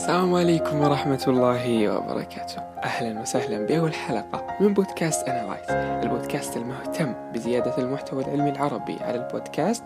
السلام 0.00 0.34
عليكم 0.34 0.80
ورحمة 0.80 1.24
الله 1.28 1.96
وبركاته. 1.96 2.62
أهلا 2.84 3.20
وسهلا 3.20 3.66
بأول 3.66 3.94
حلقة 3.94 4.46
من 4.60 4.74
بودكاست 4.74 5.28
أنالايز 5.28 5.70
البودكاست 6.04 6.56
المهتم 6.56 7.14
بزيادة 7.34 7.78
المحتوى 7.78 8.24
العلمي 8.24 8.50
العربي. 8.50 8.96
على 9.00 9.26
البودكاست 9.26 9.82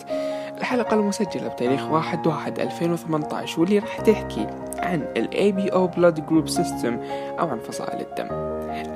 الحلقة 0.58 0.95
المسجلة 0.95 1.48
بتاريخ 1.48 1.90
1 1.90 2.27
واحد 2.27 2.61
2018 2.61 3.61
واللي 3.61 3.79
راح 3.79 4.00
تحكي 4.00 4.46
عن 4.79 5.03
ال 5.16 5.29
ABO 5.29 5.95
Blood 5.95 6.21
Group 6.31 6.55
System 6.57 6.93
أو 7.41 7.49
عن 7.49 7.59
فصائل 7.59 8.01
الدم. 8.01 8.29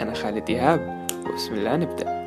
أنا 0.00 0.14
خالد 0.14 0.50
إيهاب 0.50 1.07
وبسم 1.27 1.55
الله 1.55 1.77
نبدأ. 1.77 2.18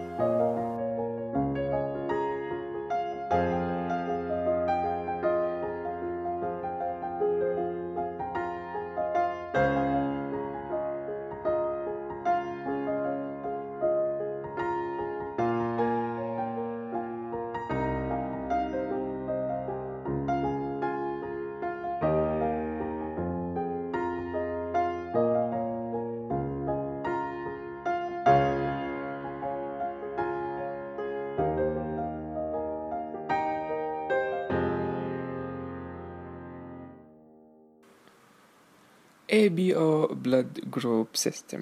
ABO 39.32 40.14
Blood 40.26 40.80
Group 40.80 41.30
System 41.30 41.62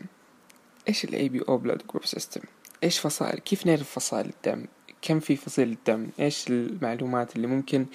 إيش 0.88 1.06
ال 1.06 1.30
ABO 1.30 1.48
Blood 1.48 1.82
Group 1.94 2.06
System؟ 2.06 2.46
إيش 2.84 3.00
فصائل؟ 3.00 3.40
كيف 3.40 3.66
نعرف 3.66 3.92
فصائل 3.92 4.26
الدم؟ 4.26 4.66
كم 5.02 5.20
في 5.20 5.36
فصيل 5.36 5.72
الدم؟ 5.72 6.08
إيش 6.20 6.48
المعلومات 6.50 7.36
اللي 7.36 7.48
ممكن 7.48 7.86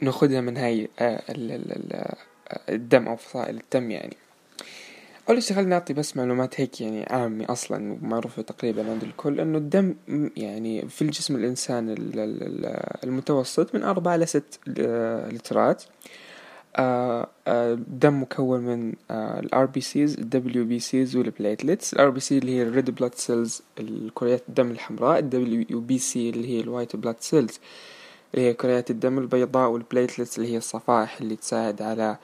ناخدها 0.00 0.40
من 0.40 0.56
هاي 0.56 0.88
آه، 0.98 1.22
الدم 2.68 3.08
أو 3.08 3.16
فصائل 3.16 3.56
الدم 3.56 3.90
يعني 3.90 4.16
أول 5.28 5.42
شي 5.42 5.54
خلينا 5.54 5.70
نعطي 5.70 5.94
بس 5.94 6.16
معلومات 6.16 6.60
هيك 6.60 6.80
يعني 6.80 7.06
عامة 7.10 7.46
أصلا 7.48 7.92
ومعروفة 7.92 8.42
تقريبا 8.42 8.90
عند 8.90 9.02
الكل 9.02 9.40
إنه 9.40 9.58
الدم 9.58 9.96
يعني 10.36 10.88
في 10.88 11.02
الجسم 11.02 11.36
الإنسان 11.36 11.94
المتوسط 13.04 13.74
من 13.74 13.82
أربعة 13.82 14.16
لست 14.16 14.60
آه، 14.78 15.28
لترات 15.28 15.84
آه، 16.76 17.28
آه، 17.46 17.74
دم 17.88 18.22
مكون 18.22 18.60
من 18.60 18.94
ال 19.10 19.66
RBCs 19.66 20.18
ال 20.18 20.64
WBCs 20.64 21.16
BC 22.10 22.38
اللي 22.38 22.52
هي 22.56 22.62
ال 22.62 22.69
red 22.69 22.90
blood 22.90 23.14
cells 23.14 23.62
الكريات 23.78 24.42
الدم 24.48 24.70
الحمراء. 24.70 25.18
BC 25.80 26.30
اللي 26.30 26.48
هي 26.48 26.60
ال 26.60 26.66
white 26.66 26.96
blood 26.96 27.16
cells 27.20 27.60
اللي 28.34 28.46
هي 28.46 28.54
كريات 28.54 28.90
الدم 28.90 29.18
البيضاء. 29.18 29.70
وال 29.70 29.82
platelets 29.82 30.38
اللي 30.38 30.52
هي 30.52 30.56
الصفائح 30.56 31.20
اللي 31.20 31.36
تساعد 31.36 31.82
على 31.82 32.16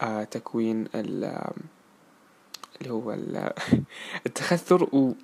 آه، 0.00 0.24
تكوين 0.24 0.88
اللي 0.94 1.52
هو 2.86 3.16
التخثر. 4.26 4.82
و 4.82 5.14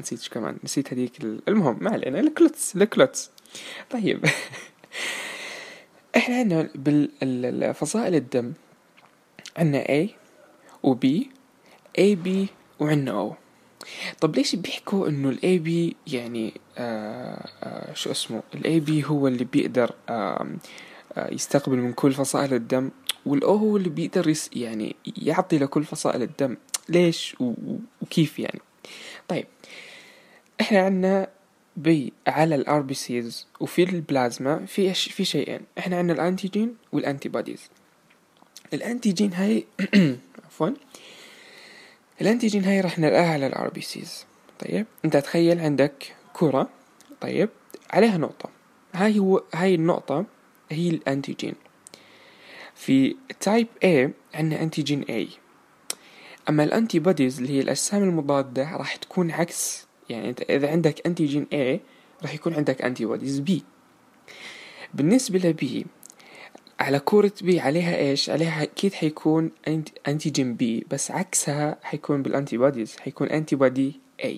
نسيت 0.00 0.28
كمان 0.28 0.56
نسيت 0.64 0.92
هذيك 0.92 1.12
المهم 1.48 1.78
ما 1.80 1.90
علينا 1.90 2.20
ال 2.20 2.29
clots 2.29 2.76
ال 2.76 2.84
clots. 2.84 3.30
طيب. 3.90 4.24
إحنا 6.16 6.36
عندنا 6.36 6.68
بالفصائل 6.74 8.14
الدم 8.14 8.52
عندنا 9.56 9.84
A 9.84 10.08
و 10.82 10.94
B 10.94 11.06
A 12.00 12.16
B 12.26 12.28
وعندنا 12.80 13.30
O. 13.30 13.34
طب 14.20 14.36
ليش 14.36 14.54
بيحكوا 14.56 15.08
إنه 15.08 15.28
ال 15.28 15.58
AB 15.58 15.96
يعني 16.06 16.60
آه 16.78 17.48
آه 17.62 17.94
شو 17.94 18.10
اسمه؟ 18.10 18.42
ال 18.54 18.80
AB 18.80 19.04
هو 19.04 19.28
اللي 19.28 19.44
بيقدر 19.44 19.94
آه 20.08 20.46
آه 21.12 21.34
يستقبل 21.34 21.76
من 21.76 21.92
كل 21.92 22.12
فصائل 22.12 22.54
الدم 22.54 22.90
وال 23.26 23.46
O 23.46 23.56
هو 23.56 23.76
اللي 23.76 23.88
بيقدر 23.88 24.34
يعني 24.52 24.96
يعطي 25.16 25.58
لكل 25.58 25.84
فصائل 25.84 26.22
الدم. 26.22 26.56
ليش 26.88 27.36
وكيف 28.02 28.38
يعني؟ 28.38 28.60
طيب 29.28 29.46
إحنا 30.60 30.80
عندنا 30.80 31.28
بي 31.76 32.12
على 32.26 32.54
ال 32.54 32.80
RBCs 32.80 33.46
وفي 33.60 33.82
البلازما 33.82 34.66
في 34.66 34.94
في 34.94 35.24
شيئين. 35.24 35.60
إحنا 35.78 35.98
عندنا 35.98 36.22
ال 36.22 36.27
antigen 36.27 36.65
وال 36.65 36.76
antibodies 36.92 37.70
ال 38.74 38.81
antigen 38.81 39.32
هاي 39.32 39.66
عفوا. 40.46 40.70
ال 42.20 42.25
antigen 42.25 42.64
هاي 42.64 42.80
راح 42.80 42.98
نلقاها 42.98 43.32
على 43.32 43.46
ال 43.46 43.68
RBCs 43.68 44.26
طيب؟ 44.58 44.86
أنت 45.04 45.16
تخيل 45.16 45.60
عندك 45.60 46.14
كرة. 46.32 46.68
طيب؟ 47.20 47.48
عليها 47.90 48.18
نقطة. 48.18 48.50
هاي 48.94 49.18
هو 49.18 49.42
هاي 49.54 49.74
النقطة 49.74 50.24
هي 50.70 50.88
ال 50.90 50.98
antigen 50.98 51.54
في 52.74 53.16
type 53.40 53.66
A 53.84 54.10
عندنا 54.36 54.62
antigen 54.62 55.04
A. 55.04 55.28
أما 56.48 56.64
ال 56.64 56.98
antibodies 56.98 57.38
اللي 57.38 57.52
هي 57.52 57.60
الأجسام 57.60 58.02
المضادة 58.02 58.76
راح 58.76 58.96
تكون 58.96 59.30
عكس 59.30 59.86
يعني 60.10 60.28
انت 60.28 60.42
إذا 60.42 60.70
عندك 60.70 61.06
antigen 61.06 61.46
A 61.54 61.80
راح 62.22 62.34
يكون 62.34 62.54
عندك 62.54 62.82
antibodies 62.82 63.40
B. 63.40 63.52
بالنسبة 64.94 65.38
ل 65.38 65.62
B 65.62 65.86
على 66.80 66.98
كورة 66.98 67.32
B 67.42 67.60
عليها 67.60 67.96
إيش؟ 67.96 68.30
عليها 68.30 68.62
أكيد 68.62 68.94
حيكون 68.94 69.50
antigen 70.08 70.54
B 70.54 70.86
بس 70.90 71.10
عكسها 71.10 71.78
حيكون 71.82 72.22
بال 72.22 72.56
antibodies 72.56 72.96
حيكون 72.96 73.28
antibody 73.28 74.00
A. 74.22 74.28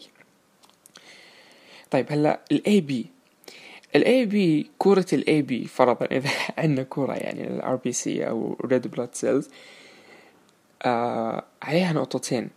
طيب 1.90 2.06
هلأ 2.12 2.40
ال 2.52 2.80
AB 2.80 3.06
ال 3.96 4.26
AB 4.26 4.70
كورة 4.78 5.06
ال 5.12 5.42
AB 5.42 5.64
فرضا 5.64 6.06
إذا 6.16 6.30
عندنا 6.58 6.82
كورة 6.82 7.14
يعني 7.14 7.46
ال 7.48 7.76
RBC 7.76 8.28
أو 8.28 8.56
red 8.64 8.88
blood 8.88 9.14
cells 9.14 9.48
آه 10.82 11.44
عليها 11.62 11.92
نقطتين. 11.92 12.50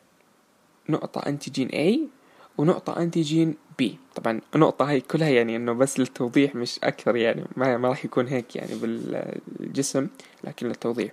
نقطة 0.89 1.29
antigen 1.29 1.69
A 1.69 2.20
ونقطة 2.61 3.01
antigen 3.01 3.55
B 3.77 3.97
طبعا 4.15 4.41
النقطة 4.55 4.89
هاي 4.89 5.01
كلها 5.01 5.29
يعني 5.29 5.55
إنه 5.55 5.73
بس 5.73 5.99
للتوضيح 5.99 6.55
مش 6.55 6.79
أكثر 6.83 7.15
يعني 7.15 7.43
ما, 7.55 7.77
ما 7.77 7.89
راح 7.89 8.05
يكون 8.05 8.27
هيك 8.27 8.55
يعني 8.55 8.75
بالجسم 8.75 10.07
لكن 10.43 10.67
للتوضيح. 10.67 11.11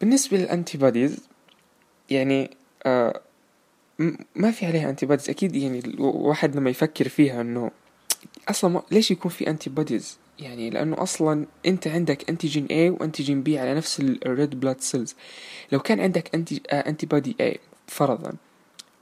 بالنسبة 0.00 0.36
لل 0.36 0.78
antibodies 0.78 1.28
يعني 2.10 2.50
آه 2.86 3.20
ما 4.34 4.50
في 4.50 4.66
عليها 4.66 4.90
antibodies 4.90 5.30
أكيد 5.30 5.56
يعني 5.56 5.78
الواحد 5.78 6.56
لما 6.56 6.70
يفكر 6.70 7.08
فيها 7.08 7.40
إنه 7.40 7.70
أصلا 8.48 8.70
ما 8.70 8.82
ليش 8.90 9.10
يكون 9.10 9.30
في 9.30 9.50
antibodies 9.50 10.18
يعني 10.38 10.70
لأنه 10.70 11.02
أصلا 11.02 11.46
أنت 11.66 11.88
عندك 11.88 12.30
antigen 12.30 12.66
A 12.66 13.00
و 13.00 13.06
antigen 13.06 13.44
B 13.44 13.48
على 13.48 13.74
نفس 13.74 14.00
ال 14.00 14.15
red 14.15 14.60
blood 14.60 14.80
cells 14.80 15.14
لو 15.72 15.80
كان 15.80 16.00
عندك 16.00 16.34
anti 16.34 16.62
آه 16.70 16.88
antibody 16.88 17.36
A 17.40 17.58
فرضا 17.86 18.32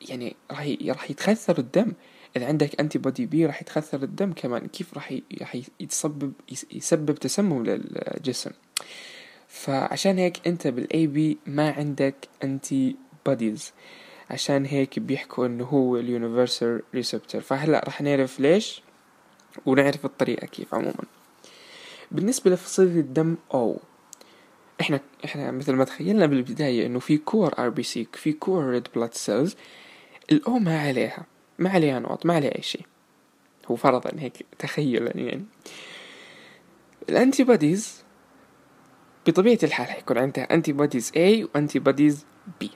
يعني 0.09 0.37
راح 0.51 0.77
راح 0.87 1.11
يتخثر 1.11 1.59
الدم. 1.59 1.93
إذا 2.37 2.47
عندك 2.47 2.81
antibody 2.81 3.27
B 3.27 3.47
راح 3.47 3.63
يتخثر 3.63 4.03
الدم 4.03 4.33
كمان. 4.33 4.67
كيف 4.67 4.95
راح 4.95 5.15
راح 5.41 5.57
يتسبب 5.81 6.33
يسبب 6.73 7.15
تسمم 7.15 7.65
للجسم. 7.65 8.51
فعشان 9.49 10.19
هيك 10.19 10.47
أنت 10.47 10.67
بال 10.67 11.07
AB 11.07 11.39
ما 11.47 11.71
عندك 11.71 12.29
antibodies 12.45 13.73
عشان 14.31 14.67
هيك 14.67 14.99
بيحكوا 14.99 15.47
إنه 15.47 15.65
هو 15.65 15.97
ال 15.97 16.06
universal 16.06 16.83
receptor 16.95 17.41
فهلأ 17.41 17.83
راح 17.85 18.01
نعرف 18.01 18.41
ليش؟ 18.41 18.83
ونعرف 19.67 20.05
الطريقة 20.05 20.47
كيف 20.47 20.75
عموما. 20.75 21.05
بالنسبة 22.11 22.51
لفصيلة 22.51 23.01
الدم 23.01 23.37
O 23.55 23.81
إحنا 24.81 25.01
إحنا 25.25 25.51
مثل 25.51 25.73
ما 25.73 25.85
تخيلنا 25.85 26.27
بالبداية 26.27 26.87
إنه 26.87 26.99
في 26.99 27.19
كور 27.19 27.55
RBC 27.59 28.07
في 28.13 28.33
كور 28.33 28.65
red 28.65 28.89
blood 28.95 29.15
cells 29.15 29.57
ال 30.33 30.46
O 30.46 30.59
ما 30.59 30.81
عليها 30.81 31.27
ما 31.59 31.71
عليها 31.71 31.99
نقط 31.99 32.27
ما 32.27 32.35
عليها 32.35 32.57
أي 32.57 32.63
شيء. 32.63 32.87
هو 33.71 33.77
فرضا 33.77 34.11
هيك 34.19 34.47
تخيلا 34.59 35.17
يعني. 35.17 35.45
ال 37.09 37.45
antibodies 37.45 38.05
بطبيعة 39.27 39.59
الحال 39.63 39.87
حيكون 39.87 40.19
عندها 40.19 40.55
antibodies 40.55 41.11
A 41.11 41.55
و 41.55 41.79
antibodies 41.79 42.25
B. 42.65 42.67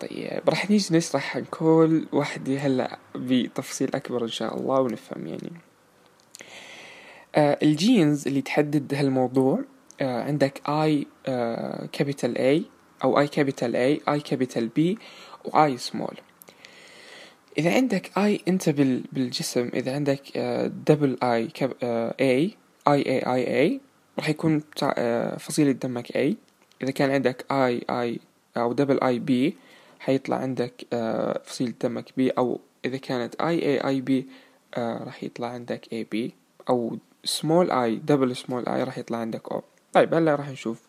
طيب 0.00 0.42
راح 0.48 0.70
نيجي 0.70 0.96
نشرح 0.96 1.36
عن 1.36 1.44
كل 1.50 2.06
واحدة 2.12 2.56
هلأ 2.58 2.98
بتفصيل 3.14 3.94
أكبر 3.94 4.22
إن 4.22 4.28
شاء 4.28 4.56
الله 4.56 4.80
ونفهم 4.80 5.26
يعني. 5.26 5.52
آه 7.34 7.58
الجينز 7.62 8.28
اللي 8.28 8.42
تحدد 8.42 8.94
هالموضوع 8.94 9.60
آه 10.00 10.22
عندك 10.22 10.58
I 10.58 11.06
كابيتال 11.92 12.38
آه 12.38 12.58
A 12.58 12.62
أو 13.04 13.26
I 13.26 13.28
كابيتال 13.28 14.00
A 14.00 14.10
I 14.10 14.22
كابيتال 14.22 14.70
B 14.78 14.98
و 15.44 15.66
I 15.66 15.76
سمول 15.76 16.16
إذا 17.58 17.74
عندك 17.74 18.18
اي 18.18 18.40
أنت 18.48 18.70
بالجسم 19.12 19.70
إذا 19.74 19.94
عندك 19.94 20.38
دبل 20.86 21.16
اي 21.22 21.48
اي 22.20 22.56
اي 22.88 23.02
اي 23.26 23.60
اي 23.60 23.80
راح 24.18 24.28
يكون 24.28 24.62
آه، 24.82 25.36
فصيلة 25.36 25.72
دمك 25.72 26.16
اي 26.16 26.36
إذا 26.82 26.90
كان 26.90 27.10
عندك 27.10 27.52
اي 27.52 27.84
اي 27.90 28.20
أو 28.56 28.72
دبل 28.72 29.00
اي 29.04 29.18
بي 29.18 29.56
حيطلع 30.00 30.36
عندك 30.36 30.86
آه، 30.92 31.42
فصيلة 31.44 31.74
دمك 31.82 32.12
بي 32.16 32.30
أو 32.30 32.60
إذا 32.84 32.96
كانت 32.96 33.34
اي 33.34 33.62
اي 33.62 33.88
اي 33.88 34.00
بي 34.00 34.26
راح 34.78 35.24
يطلع 35.24 35.48
عندك 35.48 35.92
AB 35.92 36.34
أو 36.68 36.98
small 37.24 37.70
i 37.70 37.96
double 37.96 38.36
small 38.36 38.68
i 38.68 38.82
راح 38.82 38.98
يطلع 38.98 39.18
عندك 39.18 39.52
O 39.52 39.62
طيب 39.92 40.14
هلا 40.14 40.34
راح 40.34 40.48
نشوف 40.48 40.82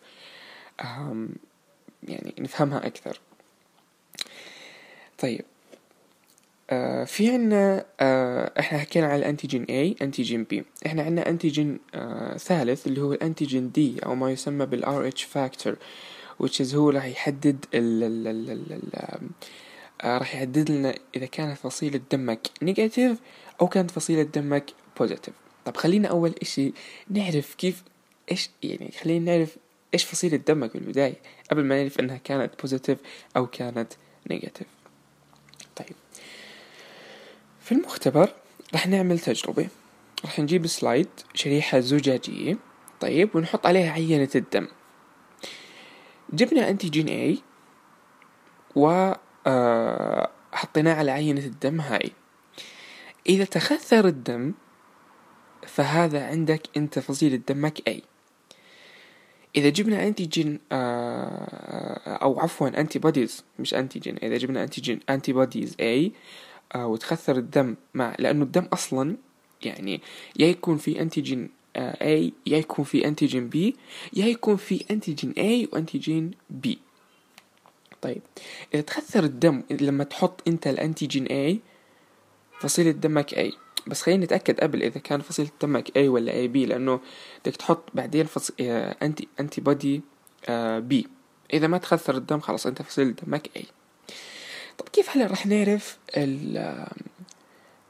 يعني 2.02 2.34
نفهمها 2.38 2.86
أكثر. 2.86 3.20
طيب 5.18 5.44
آه 6.70 7.04
في 7.04 7.30
عنا 7.30 7.84
آه 8.00 8.52
إحنا 8.58 8.78
حكينا 8.78 9.06
على 9.06 9.16
ال 9.16 9.22
antigen 9.22 9.64
A 9.64 10.02
antigen 10.02 10.46
B. 10.54 10.62
إحنا 10.86 11.02
عنا 11.02 11.28
antigen 11.28 11.78
آه 11.94 12.36
ثالث 12.36 12.86
اللي 12.86 13.00
هو 13.00 13.12
ال 13.12 13.19
antigen 13.19 13.72
D 13.78 14.06
أو 14.06 14.14
ما 14.14 14.30
يسمى 14.30 14.66
بال 14.66 14.84
RH 15.12 15.18
factor 15.18 15.74
which 16.42 16.60
is 16.60 16.74
هو 16.74 16.90
راح 16.90 17.04
يحدد 17.04 17.64
ال 17.74 18.02
ال 18.04 18.28
ال 18.28 18.50
ال 18.50 18.72
ال 18.72 19.30
راح 20.04 20.34
يحدد 20.34 20.70
لنا 20.70 20.94
إذا 21.16 21.26
كانت 21.26 21.58
فصيلة 21.58 22.00
دمك 22.12 22.48
negative 22.62 23.18
أو 23.60 23.68
كانت 23.68 23.90
فصيلة 23.90 24.22
دمك 24.22 24.64
positive 24.98 25.34
طب 25.64 25.76
خلينا 25.76 26.08
أول 26.08 26.34
إشي 26.42 26.72
نعرف 27.10 27.54
كيف 27.54 27.82
إيش 28.30 28.50
يعني 28.62 28.90
خلينا 29.02 29.36
نعرف 29.36 29.56
إيش 29.94 30.04
فصيلة 30.04 30.36
دمك 30.36 30.76
بالبداية 30.76 31.16
قبل 31.50 31.64
ما 31.64 31.78
نعرف 31.78 32.00
إنها 32.00 32.16
كانت 32.16 32.60
positive 32.60 32.98
أو 33.36 33.46
كانت 33.46 33.92
negative 34.30 34.66
في 37.64 37.72
المختبر 37.72 38.30
راح 38.72 38.86
نعمل 38.86 39.18
تجربة. 39.18 39.68
راح 40.24 40.38
نجيب 40.38 40.66
slide 40.66 41.08
شريحة 41.34 41.80
زجاجية 41.80 42.58
طيب 43.00 43.36
ونحط 43.36 43.66
عليها 43.66 43.92
عينة 43.92 44.28
الدم. 44.34 44.68
جبنا 46.32 46.70
antigen 46.70 47.36
A 47.36 47.38
و 48.76 49.12
آه، 49.46 50.30
حطيناه 50.52 50.94
على 50.94 51.10
عينة 51.10 51.40
الدم 51.40 51.80
هاي. 51.80 52.12
إذا 53.26 53.44
تخثر 53.44 54.06
الدم 54.06 54.54
فهذا 55.66 56.26
عندك 56.26 56.62
أنت 56.76 56.98
فصيلة 56.98 57.40
دمك 57.48 57.78
A. 57.88 57.92
إذا 59.56 59.68
جبنا 59.68 60.06
antigen 60.06 60.60
آه، 60.72 62.18
أو 62.22 62.40
عفوا 62.40 62.80
antibodies 62.80 63.44
مش 63.58 63.74
antigen 63.74 64.16
إذا 64.22 64.36
جبنا 64.36 64.62
antigen 64.62 65.00
antibodies 65.10 65.76
آه، 65.80 66.10
وتخثر 66.76 67.36
الدم 67.36 67.76
مع 67.94 68.16
لأنه 68.18 68.42
الدم 68.44 68.64
أصلا 68.72 69.16
يعني 69.62 70.00
يا 70.38 70.46
يكون 70.46 70.76
في 70.76 71.00
antigen 71.00 71.50
آه، 71.76 71.92
A 71.92 72.32
يا 72.46 72.58
يكون 72.58 72.84
في 72.84 73.06
أنتيجين 73.06 73.50
B 73.50 73.56
يا 74.12 74.26
يكون 74.26 74.56
في 74.56 74.84
أنتيجين 74.90 75.32
A 75.32 75.72
وأنتيجين 75.72 76.30
B. 76.64 76.68
طيب 78.02 78.22
إذا 78.74 78.82
تخثر 78.82 79.24
الدم 79.24 79.62
لما 79.70 80.04
تحط 80.04 80.48
أنت 80.48 80.66
الأنتيجين 80.66 81.26
A 81.26 81.56
فصيلة 82.60 82.90
دمك 82.90 83.34
A. 83.34 83.54
بس 83.86 84.02
خلينا 84.02 84.24
نتأكد 84.24 84.60
قبل 84.60 84.82
إذا 84.82 85.00
كان 85.00 85.20
فصيلة 85.20 85.50
دمك 85.62 85.88
A 85.88 85.98
ولا 85.98 86.32
AB 86.32 86.56
لأنه 86.56 87.00
بدك 87.44 87.56
تحط 87.56 87.84
بعدين 87.94 88.26
فص... 88.26 88.50
آه، 88.60 88.96
أنتي 89.02 89.28
أنتي 89.40 89.60
بودي 89.60 90.02
B. 90.90 91.06
إذا 91.52 91.66
ما 91.66 91.78
تخثر 91.78 92.16
الدم 92.16 92.40
خلاص 92.40 92.66
أنت 92.66 92.82
فصيلة 92.82 93.10
دمك 93.10 93.50
A. 93.58 93.62
طب 94.78 94.88
كيف 94.88 95.16
هلا 95.16 95.26
رح 95.26 95.46
نعرف 95.46 95.98
ال 96.16 96.56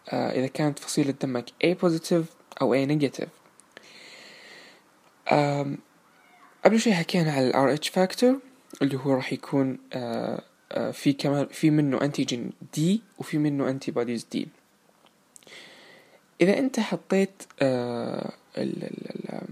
آه 0.09 0.31
إذا 0.31 0.47
كانت 0.47 0.79
فصيلة 0.79 1.15
دمك 1.23 1.45
A 1.65 1.75
positive 1.85 2.25
أو 2.63 2.85
A 2.85 2.89
negative 2.89 3.29
قبل 6.65 6.81
شوي 6.81 6.95
حكينا 6.95 7.33
على 7.33 7.49
ال 7.51 7.79
RH 7.79 7.85
factor 7.85 8.35
اللي 8.83 8.97
هو 8.99 9.15
راح 9.15 9.33
يكون 9.33 9.79
آه 9.93 10.43
آه 10.73 10.91
في 10.91 11.13
كمان 11.13 11.47
في 11.47 11.71
منه 11.71 12.03
antigen 12.03 12.51
D 12.77 12.81
وفي 13.19 13.39
منه 13.39 13.81
bodies 13.89 14.27
D. 14.37 14.39
إذا 16.41 16.59
أنت 16.59 16.81
حطيت 16.81 17.43
آه 17.63 18.33
ال 18.59 18.85
ال 18.85 19.11
ال 19.11 19.49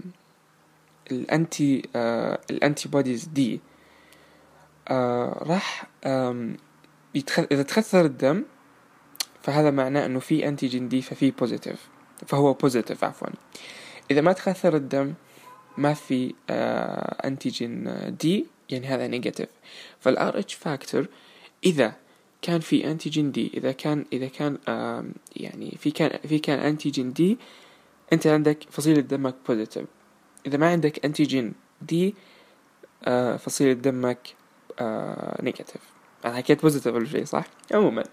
ال 1.11 1.27
anti 1.27 1.89
آه 1.95 2.39
ال 2.49 2.89
antibodies 2.89 3.25
D 3.25 3.59
آه 4.87 5.43
راح 5.47 5.87
يتخ... 7.15 7.39
إذا 7.39 7.63
تخثر 7.63 8.05
الدم 8.05 8.43
فهذا 9.41 9.71
معناه 9.71 10.05
إنه 10.05 10.19
في 10.19 10.47
antigen 10.47 10.89
D 10.89 11.01
ففي 11.01 11.31
positive 11.31 11.87
فهو 12.27 12.53
positive 12.53 13.03
عفوا. 13.03 13.27
إذا 14.11 14.21
ما 14.21 14.33
تخثر 14.33 14.75
الدم 14.75 15.13
ما 15.77 15.93
في 15.93 16.33
آه 16.49 17.27
antigen 17.27 17.93
D 18.19 18.45
يعني 18.69 18.87
هذا 18.87 19.07
negative 19.07 19.49
فال 19.99 20.39
RH 20.39 20.53
factor 20.53 21.07
إذا 21.65 21.95
كان 22.41 22.59
في 22.59 22.91
antigen 22.91 23.31
D 23.31 23.51
إذا 23.53 23.71
كان 23.71 24.05
إذا 24.13 24.27
كان 24.27 24.57
آه 24.67 25.05
يعني 25.35 25.77
في 25.79 25.91
كان 25.91 26.19
في 26.27 26.39
كان 26.39 26.59
antigen 26.59 27.13
D 27.13 27.37
أنت 28.13 28.27
عندك 28.27 28.57
فصيلة 28.71 29.01
دمك 29.01 29.35
positive 29.47 29.85
إذا 30.45 30.57
ما 30.57 30.71
عندك 30.71 31.05
antigen 31.05 31.53
D 31.81 32.15
آه 33.03 33.37
فصيلة 33.37 33.73
دمك 33.73 34.35
آه 34.79 35.41
negative 35.43 35.92
أنا 36.25 36.35
حكيت 36.35 36.61
positive 36.61 36.95
ولا 36.95 37.05
شيء 37.05 37.25
صح؟ 37.25 37.45
عموما. 37.73 38.03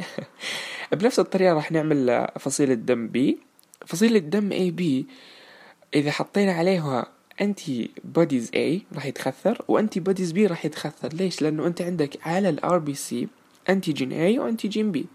بنفس 0.92 1.18
الطريقة 1.18 1.54
راح 1.54 1.72
نعمل 1.72 2.28
فصيلة 2.38 2.74
دم 2.74 3.08
B 3.08 3.38
فصيلة 3.86 4.18
دم 4.18 4.52
AB 4.52 5.06
إذا 5.94 6.10
حطينا 6.10 6.52
عليها 6.52 7.06
antibodies 7.40 8.50
A 8.54 8.82
راح 8.94 9.06
يتخثر 9.06 9.64
و 9.68 10.00
antibodies 10.00 10.32
B 10.32 10.46
راح 10.46 10.64
يتخثر. 10.64 11.08
ليش؟ 11.12 11.42
لأنه 11.42 11.66
أنت 11.66 11.82
عندك 11.82 12.26
على 12.26 12.48
ال 12.48 12.78
RBC 12.78 12.94
antigen 12.94 13.28
A 13.68 14.12
و 14.12 14.38
antigen 14.38 14.92
B 14.92 15.06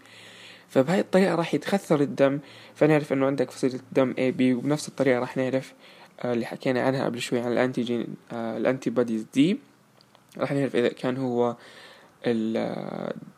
فبهاي 0.68 1.00
الطريقة 1.00 1.34
راح 1.34 1.54
يتخثر 1.54 2.00
الدم. 2.00 2.38
فنعرف 2.74 3.12
إنه 3.12 3.26
عندك 3.26 3.50
فصيلة 3.50 3.80
دم 3.92 4.14
AB 4.18 4.54
وبنفس 4.54 4.88
الطريقة 4.88 5.18
راح 5.18 5.36
نعرف 5.36 5.74
آه 6.20 6.32
اللي 6.32 6.46
حكينا 6.46 6.82
عنها 6.82 7.04
قبل 7.04 7.20
شوي 7.20 7.40
عن 7.40 7.52
ال 7.52 7.58
antigen 7.58 8.00
ال 8.00 8.06
antibodies 8.32 9.26
D 9.34 9.58
راح 10.38 10.52
نعرف 10.52 10.76
إذا 10.76 10.88
كان 10.88 11.16
هو 11.16 11.56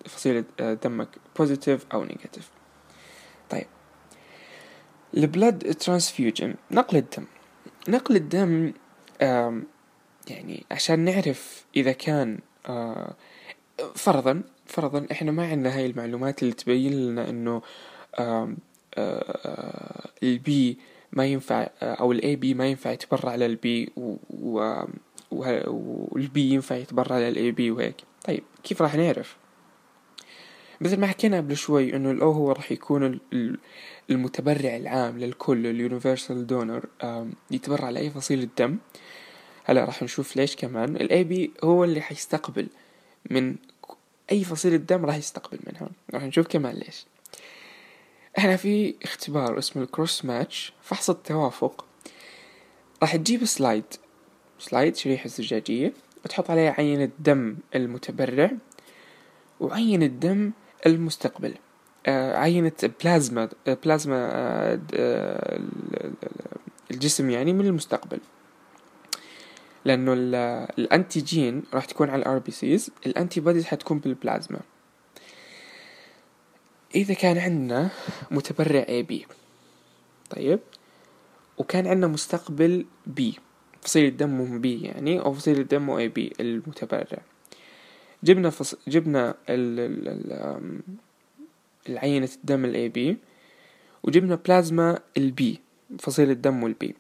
فصيلة 0.07 0.45
دمك 0.59 1.09
positive 1.39 1.87
أو 1.93 2.05
negative 2.05 2.51
طيب. 3.51 3.67
ال 5.17 5.26
blood 5.26 5.75
transfusion 5.75 6.55
نقل 6.71 6.97
الدم. 6.97 7.25
نقل 7.89 8.17
الدم 8.17 8.73
يعني 10.31 10.65
عشان 10.71 11.01
نعرف 11.01 11.65
إذا 11.77 11.93
كان 11.93 12.39
فرضا 13.95 14.43
فرضا 14.67 15.07
إحنا 15.13 15.33
ما 15.33 15.51
عندنا 15.51 15.77
هاي 15.77 15.87
المعلومات 15.87 16.43
اللي 16.43 16.55
تبين 16.55 16.93
لنا 16.93 17.31
إنه 17.31 17.63
ال 20.23 20.51
B 20.51 20.79
ما 21.13 21.27
ينفع 21.27 21.69
أو 21.83 22.13
ال 22.13 22.37
AB 22.37 22.55
ما 22.55 22.67
ينفع 22.67 22.91
يتبرع 22.91 23.35
لل 23.35 23.73
B 23.73 23.93
وال 25.31 26.11
B 26.11 26.51
ينفع 26.51 26.77
يتبرع 26.77 27.19
لل 27.19 27.51
AB 27.51 27.71
وهيك. 27.71 27.97
طيب 28.29 28.45
كيف 28.63 28.83
راح 28.83 28.95
نعرف؟ 28.95 29.37
مثل 30.81 31.01
ما 31.01 31.07
حكينا 31.07 31.37
قبل 31.37 31.57
شوي 31.57 31.97
إنه 31.97 32.11
ال 32.11 32.22
O 32.22 32.33
هو 32.33 32.53
راح 32.53 32.73
يكون 32.73 33.21
المتبرع 34.11 34.77
العام 34.77 35.19
للكل 35.19 35.67
ال 35.67 35.75
universal 35.75 36.47
donor 36.47 36.85
يتبرع 37.51 37.91
لأي 37.91 38.11
فصيلة 38.11 38.49
دم. 38.59 38.79
هلا 39.65 39.85
راح 39.85 40.03
نشوف 40.03 40.37
ليش 40.37 40.57
كمان. 40.57 40.97
ال 40.97 41.25
AB 41.25 41.53
هو 41.65 41.85
اللي 41.85 42.01
حيستقبل 42.01 42.69
من 43.31 43.57
أي 44.33 44.45
فصيلة 44.45 44.77
دم 44.77 45.07
راح 45.07 45.17
يستقبل 45.17 45.59
منها. 45.67 45.89
راح 46.15 46.23
نشوف 46.23 46.47
كمان 46.47 46.75
ليش. 46.75 47.07
إحنا 48.39 48.57
في 48.57 48.95
اختبار 49.03 49.59
اسمه 49.59 49.83
ال 49.83 49.90
cross 49.90 50.25
match 50.25 50.73
فحص 50.83 51.11
التوافق. 51.11 51.87
راح 53.03 53.17
تجيب 53.17 53.45
slide. 53.45 53.85
slide 54.59 54.97
شريحة 54.97 55.29
زجاجية. 55.29 55.93
وتحط 56.29 56.51
عليها 56.51 56.71
عينة 56.79 57.11
دم 57.19 57.57
المتبرع 57.75 58.51
وعينة 59.61 60.07
دم 60.07 60.53
المستقبل. 60.87 61.55
آه 62.07 62.37
عينة 62.37 62.73
بلازما 63.05 63.49
آه 63.69 63.79
بلازما 63.85 64.29
آه 64.33 64.81
آه 64.95 65.61
الجسم 66.91 67.31
يعني 67.31 67.53
من 67.53 67.67
المستقبل. 67.67 68.21
لأنه 69.85 70.13
ال 70.79 70.89
antigen 70.89 71.63
راح 71.75 71.85
تكون 71.85 72.11
على 72.11 72.23
ال 72.23 72.39
RBCs 72.39 72.51
ال 72.51 72.91
antibodies 73.07 73.65
حتكون 73.65 73.99
بالبلازما. 73.99 74.61
إذا 76.95 77.15
كان 77.15 77.39
عندنا 77.39 77.91
متبرع 78.31 78.85
AB 78.89 79.27
طيب؟ 80.31 80.61
وكان 81.59 81.87
عندنا 81.87 82.07
مستقبل 82.07 82.87
B 83.07 83.39
فصيلة 83.83 84.09
دمهم 84.09 84.61
B 84.61 84.83
يعني 84.83 85.21
أو 85.21 85.33
فصيلة 85.33 85.63
دمه 85.63 85.99
AB 85.99 86.33
المتبرع. 86.41 87.23
جبنا 88.25 88.51
فص... 88.51 88.75
جبنا 88.89 89.35
ال... 89.49 89.81
ال... 89.81 90.09
ال... 90.09 90.81
العينة 91.89 92.29
الدم 92.37 92.65
ال 92.65 92.89
AB 92.89 93.17
وجبنا 94.03 94.35
بلازما 94.35 94.99
ال 95.17 95.39
B 95.39 95.61
فصيلة 95.99 96.33
دمه 96.33 96.67
ال 96.67 96.81
B 96.81 96.95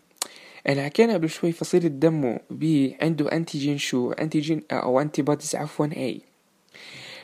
إحنا 0.68 0.84
حكينا 0.84 1.14
قبل 1.14 1.30
شوي 1.30 1.52
فصيلة 1.52 1.88
دمه 1.88 2.40
B 2.50 2.96
عنده 3.02 3.32
antigen 3.32 3.78
شو؟ 3.78 4.12
antigen 4.12 4.62
أو 4.72 5.00
antibodies 5.00 5.54
عفوا 5.56 5.86
A 5.86 6.20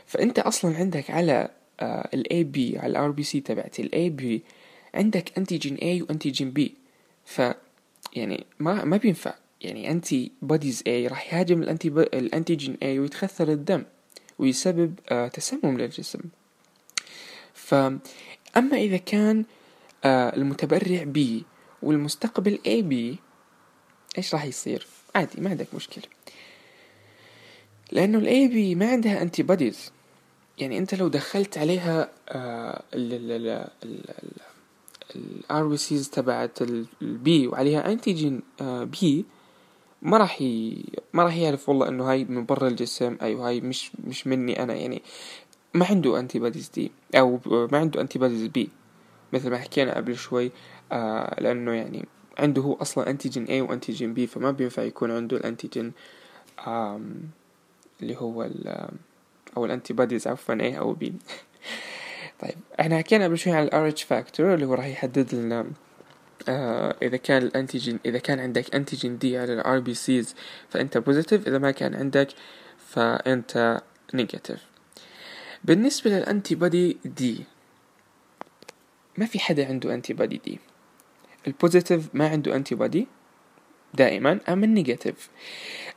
فأنت 0.06 0.38
أصلا 0.38 0.76
عندك 0.76 1.10
على 1.10 1.48
ال 2.14 2.44
AB 2.44 2.78
على 2.78 2.90
ال 2.90 3.10
RBC 3.10 3.40
تبعت 3.40 3.80
ال 3.80 4.10
AB 4.10 4.42
عندك 4.94 5.38
antigen 5.38 5.74
A 5.74 6.02
و 6.02 6.08
antigen 6.08 6.50
B 6.50 6.74
ف 7.24 7.42
يعني 8.16 8.46
ما 8.58 8.84
ما 8.84 8.96
بينفع. 8.96 9.34
يعني 9.64 9.90
antibodies 9.90 10.82
A 10.86 11.06
راح 11.06 11.34
يهاجم 11.34 11.62
ال 11.62 11.67
anti 11.67 11.88
ال 11.88 11.99
antigen 11.99 12.76
A 12.82 12.98
ويتخثر 12.98 13.48
الدم 13.52 13.84
ويسبب 14.38 14.98
آه 15.08 15.28
تسمم 15.28 15.78
للجسم 15.78 16.20
فأما 17.54 18.76
إذا 18.76 18.96
كان 18.96 19.44
آه 20.04 20.36
المتبرع 20.36 21.02
B 21.02 21.44
والمستقبل 21.82 22.58
B 22.66 23.18
إيش 24.18 24.34
راح 24.34 24.44
يصير 24.44 24.86
عادي 25.14 25.40
ما 25.40 25.50
عندك 25.50 25.74
مشكلة 25.74 26.04
لأنه 27.92 28.18
ال 28.18 28.48
AB 28.48 28.74
ما 28.74 28.90
عندها 28.90 29.22
antibodies 29.22 29.92
يعني 30.58 30.78
انت 30.78 30.94
لو 30.94 31.08
دخلت 31.08 31.58
عليها 31.58 32.10
ال 35.16 35.68
RBCs 35.68 36.10
تبعت 36.10 36.62
ال 36.62 37.04
B 37.04 37.46
وعليها 37.46 37.92
antigen 37.92 38.42
B 38.62 39.24
ما 40.04 40.18
راح 40.18 40.42
ي... 40.42 40.84
ما 41.12 41.22
راح 41.22 41.36
يعرف 41.36 41.68
والله 41.68 41.88
إنه 41.88 42.10
هاي 42.10 42.24
من 42.24 42.46
برا 42.46 42.68
الجسم 42.68 43.16
أيوه 43.22 43.48
هاي 43.48 43.60
مش 43.60 43.90
مش 44.04 44.26
مني 44.26 44.62
أنا 44.62 44.74
يعني 44.74 45.02
ما 45.74 45.86
عنده 45.86 46.18
antibodies 46.18 46.68
D 46.74 46.92
أو 47.14 47.40
ما 47.46 47.78
عنده 47.78 48.00
antibodies 48.00 48.46
B 48.46 48.68
مثل 49.32 49.50
ما 49.50 49.58
حكينا 49.58 49.96
قبل 49.96 50.16
شوي 50.16 50.50
آه 50.92 51.40
لأنه 51.40 51.72
يعني 51.72 52.04
عنده 52.38 52.62
هو 52.62 52.74
أصلا 52.74 53.10
antigen 53.10 53.46
A 53.46 53.70
و 53.70 53.76
antigen 53.76 54.14
B 54.14 54.28
فما 54.28 54.50
بينفع 54.50 54.82
يكون 54.82 55.10
عنده 55.10 55.36
ال 55.36 55.43
antigen 55.43 55.92
اللي 58.02 58.16
هو 58.16 58.42
ال 58.42 58.88
أو 59.56 59.64
ال 59.64 59.92
antibodies 59.92 60.28
عفوا 60.28 60.54
A 60.54 60.78
أو 60.78 60.96
B. 60.96 61.04
طيب 62.40 62.54
إحنا 62.80 62.98
حكينا 62.98 63.24
قبل 63.24 63.38
شوي 63.38 63.52
عن 63.52 63.62
ال 63.64 63.88
Rh 63.88 64.02
factor 64.02 64.54
اللي 64.54 64.66
هو 64.66 64.74
راح 64.74 64.86
يحدد 64.86 65.34
لنا 65.34 65.66
آه 66.48 66.96
إذا 67.02 67.16
كان 67.16 67.42
ال 67.42 67.49
antigen 67.49 68.00
إذا 68.06 68.18
كان 68.18 68.40
عندك 68.40 68.74
antigen 68.74 69.18
D 69.18 69.38
على 69.38 69.52
ال 69.52 69.78
RBCs 69.78 70.34
فأنت 70.68 70.98
positive 70.98 71.48
إذا 71.48 71.58
ما 71.58 71.70
كان 71.70 71.94
عندك 71.94 72.28
فأنت 72.88 73.82
negative 74.14 74.60
بالنسبة 75.64 76.10
لل 76.10 76.54
antibody 76.54 76.96
D 77.04 77.44
ما 79.18 79.26
في 79.26 79.38
حدا 79.38 79.68
عنده 79.68 79.94
antibody 79.94 80.12
D 80.12 80.40
ال 80.44 80.58
positive 81.46 82.08
ما 82.14 82.28
عنده 82.28 82.56
antibody 82.56 83.06
دائما 83.94 84.40
أما 84.48 84.64
ال 84.66 84.73
negative 84.73 85.30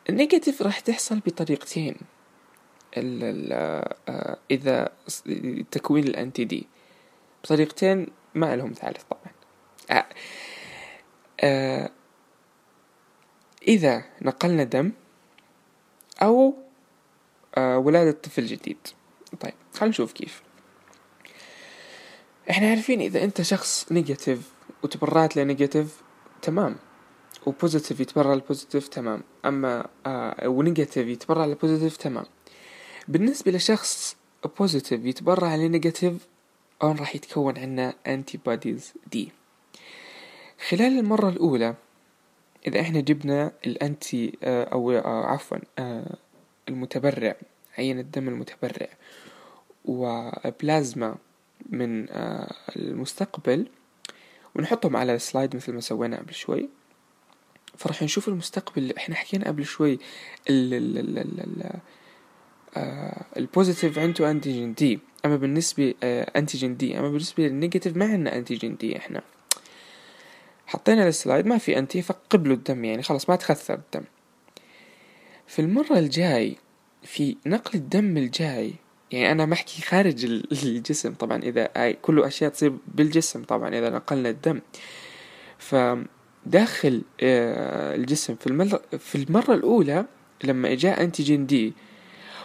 ال 0.10 0.16
negative 0.16 0.62
راح 0.62 0.80
تحصل 0.80 1.20
بطريقتين. 1.20 1.96
ال 2.98 3.24
ال 3.24 3.54
آه 4.10 4.38
إذا 4.52 4.90
تكوين 5.72 6.04
ال 6.04 6.46
anti-D 6.46 6.68
بطريقتين 7.44 8.08
ما 8.36 8.56
لهم 8.56 8.74
ثالث 8.74 9.04
طبعا. 9.04 9.37
آه 9.90 10.06
آه 11.40 11.90
إذا 13.68 14.04
نقلنا 14.22 14.64
دم 14.64 14.92
أو 16.22 16.54
آه 17.58 17.78
ولادة 17.78 18.12
طفل 18.12 18.46
جديد. 18.46 18.78
طيب 19.40 19.54
خلينا 19.74 19.90
نشوف 19.90 20.14
كيف. 20.14 20.42
إحنا 22.50 22.70
عارفين 22.70 23.02
إذا 23.02 23.24
أنت 23.24 23.42
شخص 23.42 23.92
negative 23.92 24.52
وتبرعت 24.84 25.36
ل 25.36 25.43
negative 25.43 26.02
تمام. 26.42 26.76
و 27.46 27.52
positive 27.52 28.00
يتبرع 28.00 28.34
لل 28.34 28.45
positive 28.45 28.88
تمام. 28.88 29.24
أما 29.46 29.88
آه 30.06 30.48
و 30.48 30.55
negative 30.55 31.08
يتبرع 31.08 31.46
لل 31.46 31.56
positive 31.56 31.98
تمام. 31.98 32.26
بالنسبة 33.08 33.52
لشخص 33.52 34.18
positive 34.60 35.06
يتبرع 35.06 35.56
ل 35.56 35.64
negative 35.64 36.28
أون 36.84 36.98
راح 36.98 37.16
يتكون 37.16 37.58
عنا 37.58 37.94
antibodies 38.08 38.94
D 39.12 39.32
خلال 40.70 41.00
المرة 41.00 41.30
الأولى 41.30 41.76
إذا 42.68 42.82
إحنا 42.82 43.00
جبنا 43.00 43.52
ال 43.66 43.80
anti 43.80 44.38
آه 44.44 44.64
أو 44.64 44.92
آه 44.92 45.26
عفوا 45.26 45.58
آه 45.80 46.18
المتبرع 46.70 47.36
عين 47.78 48.00
الدم 48.00 48.28
المتبرع 48.28 48.88
وبلازما 49.86 51.16
من 51.70 52.06
المستقبل 52.76 53.68
ونحطهم 54.56 54.96
على 54.96 55.16
ال 55.16 55.23
slide 55.23 55.56
مثل 55.56 55.74
ما 55.74 55.82
سوينا 55.82 56.18
قبل 56.18 56.34
شوي 56.34 56.70
فراح 57.78 58.04
نشوف 58.04 58.28
المستقبل 58.28 58.82
اللي 58.82 58.94
إحنا 58.98 59.16
حكينا 59.16 59.48
قبل 59.48 59.66
شوي 59.66 60.00
ال 60.50 60.74
ال 60.74 60.98
ال 60.98 61.18
ال 61.20 61.40
ال 61.40 61.82
ال 63.38 63.45
positive 63.45 64.00
عنده 64.00 64.32
antigen 64.32 64.74
D 64.74 65.00
أما 65.26 65.36
بالنسبة 65.36 65.94
آه 66.04 66.32
antigen 66.40 66.78
D 66.78 67.00
أما 67.00 67.10
بالنسبة 67.10 67.44
لل 67.48 67.58
negative 67.58 67.98
ما 67.98 68.06
عندنا 68.06 68.36
antigen 68.36 68.76
D 68.76 68.98
إحنا. 68.98 69.22
حطينا 70.68 71.08
ال 71.08 71.15
slide 71.15 71.48
ما 71.48 71.58
في 71.58 71.80
anti 71.80 72.02
فقبلوا 72.02 72.56
الدم 72.56 72.86
يعني 72.86 73.04
خلاص 73.04 73.30
ما 73.30 73.36
تخثر 73.36 73.74
الدم. 73.74 74.06
في 75.48 75.60
المرة 75.60 76.00
الجاي 76.00 76.58
في 77.04 77.38
نقل 77.46 77.80
الدم 77.80 78.18
الجاي 78.18 78.74
يعني 79.12 79.32
أنا 79.32 79.46
محكي 79.46 79.82
خارج 79.82 80.26
الجسم 80.64 81.14
طبعا 81.14 81.44
إذا 81.44 81.92
كله 82.02 82.28
أشياء 82.28 82.52
تصير 82.52 82.74
بالجسم 82.88 83.44
طبعا 83.44 83.70
إذا 83.70 83.90
نقلنا 83.90 84.30
الدم. 84.30 84.62
فداخل 85.58 87.02
الجسم 87.22 88.36
في 88.36 88.48
المرة, 88.48 88.82
في 89.00 89.16
المرة 89.16 89.54
الأولى 89.54 90.06
لما 90.44 90.72
إجاء 90.72 91.04
antigen 91.04 91.46
D 91.46 91.74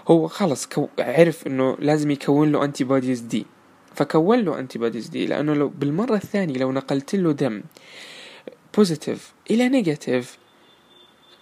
هو 0.09 0.29
خلص 0.29 0.67
كو 0.67 0.89
عرف 0.99 1.47
إنه 1.47 1.77
لازم 1.79 2.11
يكون 2.11 2.53
له 2.53 2.65
antibodies 2.65 3.21
D 3.21 3.47
فكون 3.95 4.39
له 4.39 4.59
antibodies 4.59 5.09
D 5.09 5.27
لأنه 5.27 5.55
لو 5.55 5.69
بالمرة 5.69 6.15
الثانية 6.15 6.55
لو 6.55 6.73
نقلت 6.73 7.15
له 7.15 7.33
دم 7.33 7.63
positive 8.77 9.33
إلى 9.51 9.69
negative 9.69 10.39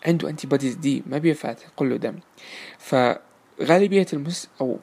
عنده 0.07 0.29
antibodies 0.31 0.75
D 0.75 1.03
ما 1.07 1.19
بينفع 1.19 1.53
تنقل 1.53 1.91
له 1.91 1.97
دم. 1.97 2.19
فغالبية 2.79 4.07
المس 4.13 4.49
أو 4.61 4.79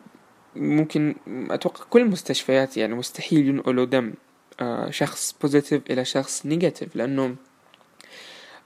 ممكن 0.55 1.15
أتوقع 1.51 1.83
كل 1.89 2.01
المستشفيات 2.01 2.77
يعني 2.77 2.95
مستحيل 2.95 3.47
ينقلوا 3.47 3.85
دم 3.85 4.13
آه 4.59 4.89
شخص 4.89 5.35
positive 5.41 5.81
إلى 5.89 6.05
شخص 6.05 6.45
negative 6.45 6.95
لأنه 6.95 7.35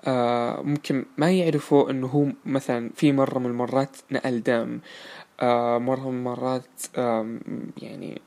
آه 0.06 0.62
ممكن 0.62 1.06
ما 1.18 1.32
يعرفوا 1.32 1.90
إنه 1.92 2.08
هو 2.08 2.28
مثلا 2.46 2.90
في 2.96 3.12
مرة 3.12 3.40
من 3.40 3.46
المرات 3.46 3.98
نقل 4.12 4.44
دم 4.44 4.80
آه 5.40 5.78
مرة 5.78 6.10
من 6.10 6.18
المرات 6.18 6.82
يعني 7.78 8.22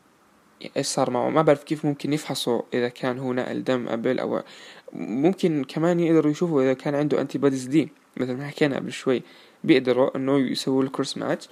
إيش 0.76 0.87
صار 0.87 1.11
معه. 1.11 1.30
ما 1.30 1.42
بعرف 1.42 1.64
كيف 1.64 1.84
ممكن 1.84 2.12
يفحصوا 2.12 2.62
إذا 2.75 2.88
كان 2.88 3.18
هو 3.18 3.32
نقل 3.32 3.64
دم 3.64 3.88
قبل 3.88 4.18
أو 4.18 4.42
ممكن 4.94 5.64
كمان 5.64 6.00
يقدروا 6.00 6.32
يشوفوا 6.32 6.62
إذا 6.62 6.74
كان 6.74 6.94
عنده 6.94 7.20
antibodies 7.20 7.64
D. 7.64 7.88
مثل 8.16 8.36
ما 8.36 8.48
حكينا 8.48 8.76
قبل 8.76 8.92
شوي 8.92 9.22
بيقدروا 9.64 10.16
إنه 10.16 10.38
يسووا 10.38 10.82
ال 10.82 10.88
cross 10.88 11.18
match 11.18 11.49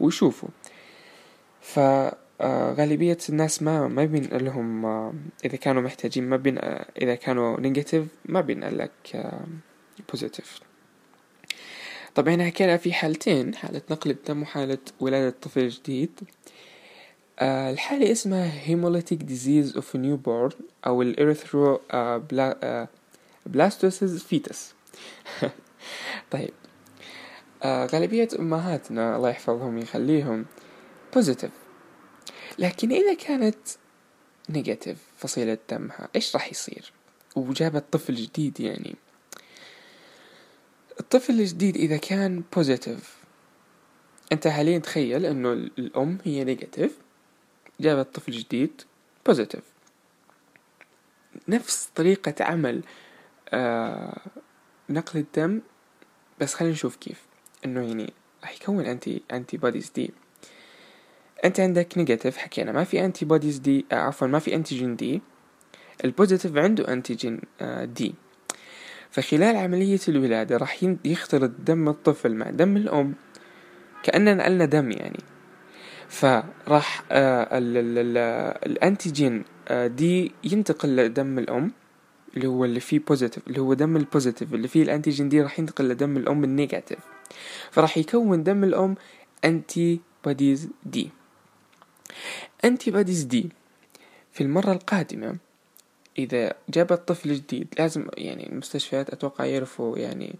ويشوفوا. 0.00 0.48
ف 1.60 1.80
غالبية 2.78 3.18
الناس 3.28 3.62
ما 3.62 3.88
ما 3.88 4.04
بينقل 4.04 4.44
لهم 4.44 4.86
إذا 5.44 5.56
كانوا 5.56 5.82
محتاجين 5.82 6.28
ما 6.28 6.36
بين 6.36 6.58
إذا 7.02 7.14
كانوا 7.14 7.60
negative 7.60 8.04
ما 8.24 8.40
بينقل 8.40 8.78
لك 8.78 9.30
positive 10.10 10.60
طبعا 12.14 12.46
حكينا 12.46 12.76
في 12.76 12.92
حالتين 12.92 13.54
حالة 13.54 13.82
نقل 13.90 14.10
الدم 14.10 14.42
وحالة 14.42 14.78
ولادة 15.00 15.36
طفل 15.42 15.68
جديد 15.68 16.20
الحالة 17.40 18.12
اسمها 18.12 18.50
hemolytic 18.66 19.18
disease 19.18 19.76
of 19.76 19.96
newborn 19.96 20.52
أو 20.86 21.02
ال 21.02 21.80
erythroblastosis 23.46 24.22
fetalis 24.22 24.74
طيب. 26.30 26.50
آه 27.62 27.86
غالبية 27.86 28.28
أمهاتنا 28.38 29.16
الله 29.16 29.30
يحفظهم 29.30 29.78
يخليهم 29.78 30.46
positive 31.14 31.50
لكن 32.58 32.92
إذا 32.92 33.14
كانت 33.14 33.58
negative 34.50 34.98
فصيلة 35.16 35.58
دمها 35.70 36.08
إيش 36.16 36.34
راح 36.36 36.50
يصير؟ 36.50 36.92
وجابت 37.36 37.84
طفل 37.92 38.14
جديد 38.14 38.60
يعني. 38.60 38.96
الطفل 41.00 41.40
الجديد 41.40 41.76
إذا 41.76 41.96
كان 41.96 42.42
positive 42.56 43.16
أنت 44.32 44.48
حاليا 44.48 44.78
تخيل 44.78 45.26
إنه 45.26 45.52
الأم 45.52 46.18
هي 46.24 46.44
negative 46.44 47.01
جابت 47.80 48.14
طفل 48.14 48.32
جديد 48.32 48.82
positive 49.26 49.62
نفس 51.48 51.90
طريقة 51.94 52.44
عمل 52.44 52.82
آه 53.48 54.20
نقل 54.90 55.18
الدم 55.20 55.60
بس 56.40 56.54
خلينا 56.54 56.74
نشوف 56.74 56.96
كيف. 56.96 57.22
إنه 57.64 57.86
يعني 57.88 58.12
راح 58.42 58.54
يكون 58.54 58.86
anti 58.86 59.22
antibodies 59.32 59.90
D 59.90 60.10
أنت 61.44 61.60
عندك 61.60 61.98
negative 61.98 62.36
حكينا 62.36 62.72
ما 62.72 62.84
في 62.84 63.04
antibodies 63.04 63.58
D 63.58 63.86
آه 63.92 63.94
عفوا 63.94 64.26
ما 64.26 64.38
في 64.38 64.54
antigen 64.54 64.96
D 64.96 65.22
ال 66.04 66.10
positive 66.10 66.56
عنده 66.56 66.92
antigen 66.92 67.40
آه 67.60 67.84
D 67.84 68.14
فخلال 69.10 69.56
عملية 69.56 70.00
الولادة 70.08 70.56
راح 70.56 70.82
يختلط 71.04 71.52
دم 71.58 71.88
الطفل 71.88 72.34
مع 72.34 72.50
دم 72.50 72.76
الأم. 72.76 73.14
كأننا 74.02 74.34
نقلنا 74.34 74.64
دم 74.64 74.90
يعني. 74.90 75.18
فراح 76.12 77.02
آه 77.12 77.48
ال 78.66 78.76
antigen 78.76 79.44
آه 79.68 79.86
D 79.86 80.32
ينتقل 80.44 80.96
لدم 80.96 81.38
الأم 81.38 81.72
اللي 82.36 82.46
هو 82.48 82.64
اللي 82.64 82.80
فيه 82.80 82.98
positive 82.98 83.48
اللي 83.48 83.60
هو 83.60 83.74
دم 83.74 83.96
ال 83.96 84.02
positive 84.02 84.54
اللي 84.54 84.68
فيه 84.68 84.82
ال 84.82 84.88
antigen 84.88 85.28
D 85.28 85.42
راح 85.42 85.58
ينتقل 85.58 85.88
لدم 85.88 86.16
الأم 86.16 86.44
ال 86.44 86.49
negative. 86.49 86.98
فراح 87.70 87.98
يكون 87.98 88.42
دم 88.42 88.64
الأم 88.64 88.94
antibodies 89.44 90.68
D 90.86 91.10
antibodies 92.64 93.22
D 93.22 93.48
في 94.32 94.40
المرة 94.40 94.72
القادمة 94.72 95.36
إذا 96.18 96.52
جابت 96.68 97.08
طفل 97.08 97.34
جديد 97.34 97.74
لازم 97.78 98.06
يعني 98.16 98.48
المستشفيات 98.48 99.10
أتوقع 99.10 99.44
يعرفوا 99.44 99.98
يعني 99.98 100.34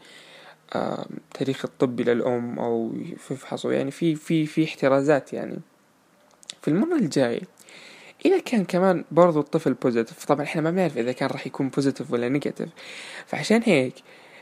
تاريخ 1.34 1.64
الطبي 1.64 2.04
للأم 2.04 2.58
أو 2.58 2.92
يفحصوا. 3.30 3.72
يعني 3.72 3.90
في 3.90 4.14
في 4.14 4.46
في 4.46 4.64
احترازات 4.64 5.32
يعني. 5.32 5.58
في 6.62 6.68
المرة 6.68 6.96
الجاية 6.96 7.42
إذا 8.24 8.38
كان 8.38 8.64
كمان 8.64 9.04
برضو 9.10 9.40
الطفل 9.40 9.74
positive 9.74 10.24
طبعا 10.24 10.44
إحنا 10.44 10.62
ما 10.62 10.70
بنعرف 10.70 10.98
إذا 10.98 11.12
كان 11.12 11.28
راح 11.28 11.46
يكون 11.46 11.68
positive 11.68 12.10
ولا 12.10 12.28
negative 12.28 12.68
فعشان 13.26 13.62
هيك 13.64 13.94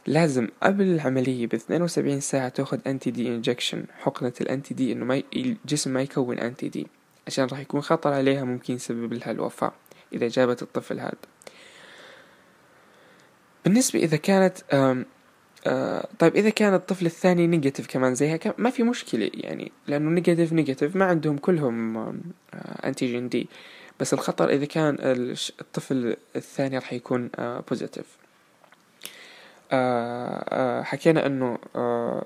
لازم 0.07 0.49
قبل 0.63 0.85
العملية 0.85 1.47
ب 1.47 1.55
72 1.55 2.21
ساعة 2.21 2.49
تأخذ 2.49 2.79
anti-D 2.87 3.29
injection 3.29 3.85
حقنة 3.99 4.33
ال 4.41 4.75
anti-D 4.75 4.93
إنه 4.93 5.05
ما 5.05 5.23
الجسم 5.37 5.91
ما 5.91 6.03
يكون 6.03 6.39
anti-D 6.39 6.87
عشان 7.27 7.45
راح 7.45 7.59
يكون 7.59 7.81
خطر 7.81 8.13
عليها 8.13 8.45
ممكن 8.45 8.75
يسبب 8.75 9.13
لها 9.13 9.31
الوفاة 9.31 9.73
إذا 10.13 10.29
جابت 10.29 10.63
الطفل 10.63 11.01
هذا. 11.01 11.13
بالنسبة 13.65 14.01
إذا 14.01 14.17
كانت 14.17 14.59
آه 15.67 16.09
طيب 16.19 16.37
إذا 16.37 16.51
كان 16.51 16.75
الطفل 16.75 17.07
الثاني 17.07 17.47
negative 17.47 17.87
كمان 17.87 18.15
زيها 18.15 18.39
ما 18.59 18.71
في 18.71 18.83
مشكلة 18.83 19.31
يعني 19.35 19.73
لأنه 19.87 20.11
negative 20.11 20.53
negative 20.53 20.97
ما 20.97 21.05
عندهم 21.05 21.39
كلهم 21.39 21.97
آه 21.97 22.89
antigen 22.89 23.29
D 23.29 23.49
بس 24.01 24.15
الخطر 24.15 24.51
إذا 24.51 24.65
كان 24.65 24.97
الطفل 25.61 26.17
الثاني 26.37 26.79
راح 26.79 26.93
يكون 26.93 27.31
آه 27.39 27.65
positive 27.69 28.07
آه 29.73 30.45
آه 30.49 30.83
حكينا 30.83 31.27
إنه 31.27 31.59
آه 31.77 32.25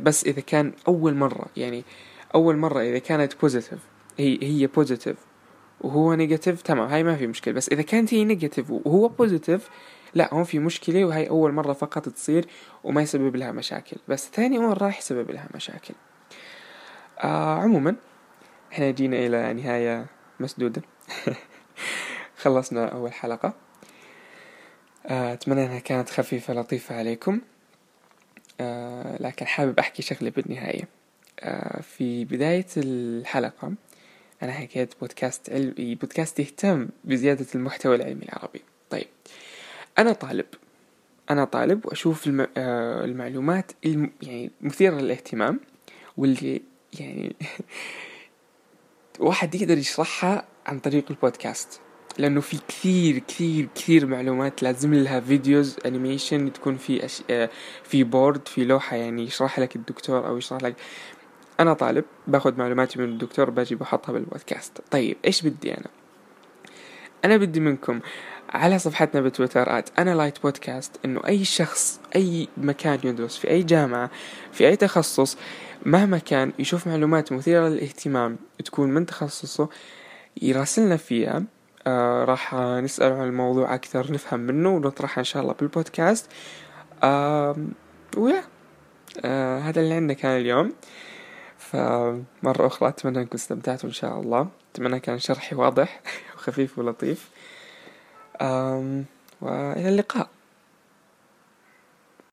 بس 0.00 0.24
إذا 0.24 0.40
كان 0.40 0.72
أول 0.88 1.14
مرة 1.14 1.46
يعني 1.56 1.84
أول 2.34 2.56
مرة 2.56 2.82
إذا 2.82 2.98
كانت 2.98 3.40
positive 3.40 3.78
هي 4.18 4.38
هي 4.42 4.66
positive 4.66 5.16
وهو 5.80 6.14
negative 6.14 6.62
تمام 6.62 6.88
هاي 6.88 7.02
ما 7.02 7.16
في 7.16 7.26
مشكلة. 7.26 7.54
بس 7.54 7.68
إذا 7.68 7.82
كانت 7.82 8.14
هي 8.14 8.24
negative 8.24 8.70
وهو 8.70 9.08
positive 9.08 9.68
لا 10.14 10.34
هون 10.34 10.44
في 10.44 10.58
مشكلة 10.58 11.04
وهي 11.04 11.28
أول 11.28 11.52
مرة 11.52 11.72
فقط 11.72 12.08
تصير 12.08 12.46
وما 12.84 13.02
يسبب 13.02 13.36
لها 13.36 13.52
مشاكل. 13.52 13.96
بس 14.08 14.28
ثاني 14.32 14.58
مرة 14.58 14.84
راح 14.84 14.98
يسبب 14.98 15.30
لها 15.30 15.48
مشاكل. 15.54 15.94
آه 17.18 17.54
عموما 17.58 17.96
إحنا 18.72 18.90
جينا 18.90 19.16
إلى 19.16 19.52
نهاية 19.52 20.06
مسدودة. 20.40 20.82
خلصنا 22.42 22.86
أول 22.88 23.12
حلقة. 23.12 23.54
آه 25.06 25.32
أتمنى 25.32 25.66
أنها 25.66 25.78
كانت 25.78 26.10
خفيفة 26.10 26.54
لطيفة 26.54 26.98
عليكم. 26.98 27.40
آه 28.60 29.22
لكن 29.22 29.46
حابب 29.46 29.78
أحكي 29.78 30.02
شغلة 30.02 30.30
بالنهاية. 30.30 30.88
آه 31.40 31.80
في 31.82 32.24
بداية 32.24 32.66
الحلقة 32.76 33.72
أنا 34.42 34.52
حكيت 34.52 34.94
بودكاست 35.00 35.50
علمي 35.50 35.94
بودكاست 35.94 36.40
يهتم 36.40 36.88
بزيادة 37.04 37.46
المحتوى 37.54 37.96
العلمي 37.96 38.22
العربي. 38.22 38.62
طيب. 38.90 39.06
أنا 39.98 40.12
طالب. 40.12 40.46
أنا 41.30 41.44
طالب 41.44 41.86
وأشوف 41.86 42.26
الم... 42.26 42.46
آه 42.56 43.04
المعلومات 43.04 43.72
الم... 43.86 44.10
يعني 44.22 44.50
مثيرة 44.60 44.94
للاهتمام 44.94 45.60
واللي 46.16 46.62
يعني 47.00 47.36
واحد 49.20 49.54
يقدر 49.54 49.78
يشرحها 49.78 50.44
عن 50.66 50.78
طريق 50.78 51.04
البودكاست. 51.10 51.80
لأنه 52.18 52.40
في 52.40 52.58
كثير 52.68 53.18
كثير 53.18 53.68
كثير 53.74 54.06
معلومات 54.06 54.62
لازم 54.62 54.94
لها 54.94 55.20
videos 55.20 55.76
animation 55.86 56.52
تكون 56.52 56.76
في 56.76 57.04
أش... 57.04 57.22
آه 57.30 57.50
في 57.84 58.04
board 58.04 58.48
في 58.48 58.64
لوحة 58.64 58.96
يعني 58.96 59.22
يشرح 59.22 59.58
لك 59.58 59.76
الدكتور 59.76 60.26
أو 60.26 60.36
يشرح 60.36 60.62
لك. 60.62 60.74
أنا 61.60 61.72
طالب 61.72 62.04
باخذ 62.26 62.58
معلوماتي 62.58 62.98
من 62.98 63.04
الدكتور 63.04 63.50
باجي 63.50 63.74
بحطها 63.74 64.12
بالبودكاست. 64.12 64.78
طيب 64.90 65.16
إيش 65.24 65.42
بدي 65.42 65.74
أنا؟ 65.74 65.86
أنا 67.24 67.36
بدي 67.36 67.60
منكم 67.60 68.00
على 68.50 68.78
صفحتنا 68.78 69.20
بتويتر 69.20 69.78
at 69.78 69.88
أنا 69.98 70.14
لايت 70.14 70.42
بودكاست 70.42 70.96
إنه 71.04 71.20
أي 71.26 71.44
شخص 71.44 72.00
أي 72.16 72.48
مكان 72.56 72.98
يدرس 73.04 73.36
في 73.36 73.50
أي 73.50 73.62
جامعة 73.62 74.10
في 74.52 74.68
أي 74.68 74.76
تخصص 74.76 75.36
مهما 75.86 76.18
كان 76.18 76.52
يشوف 76.58 76.86
معلومات 76.86 77.32
مثيرة 77.32 77.68
للاهتمام 77.68 78.38
تكون 78.64 78.90
من 78.90 79.06
تخصصه 79.06 79.68
يراسلنا 80.42 80.96
فيها. 80.96 81.44
آه 81.86 82.24
راح 82.24 82.54
نسأل 82.54 83.12
عن 83.12 83.28
الموضوع 83.28 83.74
أكثر 83.74 84.12
نفهم 84.12 84.40
منه 84.40 84.68
ونطرحها 84.76 85.18
إن 85.18 85.24
شاء 85.24 85.42
الله 85.42 85.54
بالبودكاست. 85.54 86.26
آه 87.02 87.56
ويا 88.16 88.42
آه 89.24 89.58
هذا 89.58 89.80
اللي 89.80 89.94
عندنا 89.94 90.12
كان 90.12 90.40
اليوم. 90.40 90.72
فمرة 91.58 92.66
أخرى 92.66 92.88
أتمنى 92.88 93.18
أنكم 93.18 93.34
استمتعتوا 93.34 93.88
إن 93.88 93.94
شاء 93.94 94.20
الله. 94.20 94.48
أتمنى 94.74 95.00
كان 95.00 95.18
شرحي 95.18 95.56
واضح 95.56 96.00
وخفيف 96.34 96.78
ولطيف. 96.78 97.30
وإلى 99.40 99.88
اللقاء. 99.88 100.28